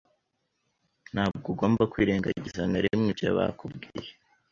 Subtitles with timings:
[1.13, 4.11] ntabwo ugomba kwirengagiza na rimwe ibyo bakubwiye